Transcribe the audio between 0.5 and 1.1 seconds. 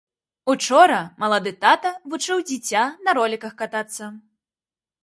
Учора